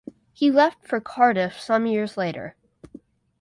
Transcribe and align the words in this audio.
He 0.33 0.49
left 0.49 0.83
for 0.87 0.99
Cardiff 0.99 1.59
some 1.59 1.85
years 1.85 2.17
later. 2.17 2.55